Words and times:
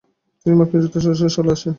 তিনি 0.41 0.53
মার্কিন 0.59 0.79
যুক্তরাষ্ট্রে 0.83 1.07
বসবাসের 1.11 1.19
জন্য 1.29 1.35
চলে 1.37 1.51
আসেন। 1.55 1.69